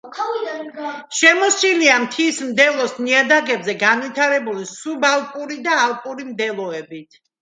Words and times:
შემოსილია 1.17 1.97
მთის 2.05 2.39
მდელოს 2.47 2.95
ნიადაგებზე 3.07 3.75
განვითარებული 3.85 4.67
სუბალპური 4.73 5.59
და 5.69 5.77
ალპური 5.83 6.27
მდელოებით. 6.35 7.21